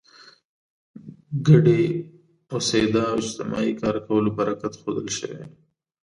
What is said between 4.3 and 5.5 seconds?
برکت ښودل شوی.